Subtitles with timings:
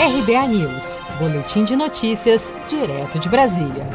[0.00, 3.86] RBA News, Boletim de Notícias, direto de Brasília.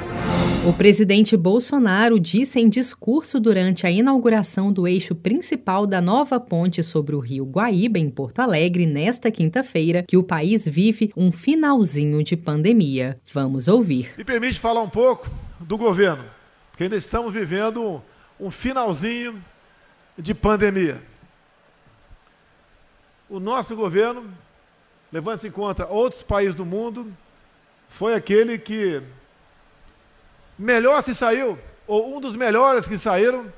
[0.63, 6.83] O presidente Bolsonaro disse em discurso durante a inauguração do eixo principal da nova ponte
[6.83, 12.24] sobre o rio Guaíba, em Porto Alegre, nesta quinta-feira, que o país vive um finalzinho
[12.24, 13.16] de pandemia.
[13.34, 14.14] Vamos ouvir.
[14.16, 15.28] Me permite falar um pouco
[15.60, 16.24] do governo,
[16.70, 18.00] porque ainda estamos vivendo
[18.40, 19.44] um finalzinho
[20.16, 21.02] de pandemia.
[23.28, 24.46] O nosso governo
[25.12, 27.12] levando-se em conta outros países do mundo,
[27.89, 29.02] foi aquele que
[30.57, 31.57] melhor se saiu,
[31.88, 33.52] ou um dos melhores que saíram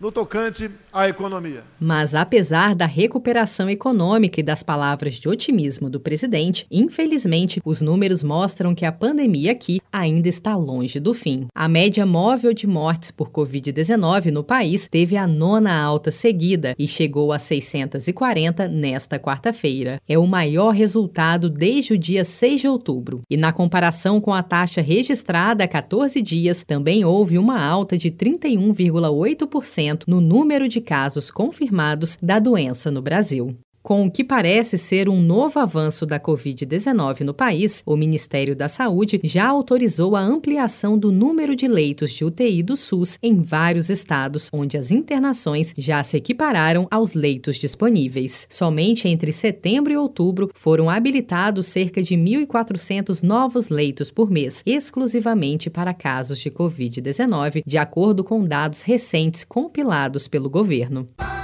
[0.00, 1.62] no tocante à economia.
[1.78, 8.22] Mas apesar da recuperação econômica e das palavras de otimismo do presidente, infelizmente os números
[8.22, 11.46] mostram que a pandemia aqui ainda está longe do fim.
[11.54, 16.88] A média móvel de mortes por Covid-19 no país teve a nona alta seguida e
[16.88, 20.00] chegou a 640 nesta quarta-feira.
[20.08, 23.22] É o maior resultado desde o dia 6 de outubro.
[23.30, 28.10] E na comparação com a taxa registrada há 14 dias, também houve uma alta de
[28.10, 33.56] 31,8% no número de casos confirmados da doença no Brasil.
[33.84, 38.66] Com o que parece ser um novo avanço da Covid-19 no país, o Ministério da
[38.66, 43.90] Saúde já autorizou a ampliação do número de leitos de UTI do SUS em vários
[43.90, 48.46] estados, onde as internações já se equipararam aos leitos disponíveis.
[48.48, 55.68] Somente entre setembro e outubro foram habilitados cerca de 1.400 novos leitos por mês, exclusivamente
[55.68, 61.06] para casos de Covid-19, de acordo com dados recentes compilados pelo governo.